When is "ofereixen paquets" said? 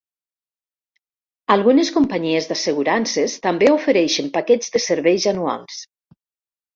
3.73-4.73